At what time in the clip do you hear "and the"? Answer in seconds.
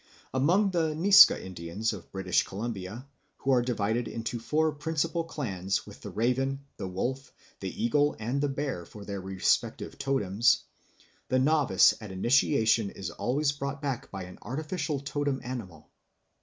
8.19-8.49